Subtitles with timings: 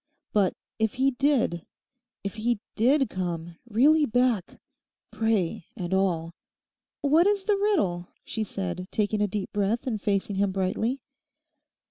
[0.33, 1.63] But if he did,
[2.23, 4.59] if he did, come really back:
[5.11, 6.33] "prey" and all?'
[7.01, 11.01] 'What is the riddle?' she said, taking a deep breath and facing him brightly.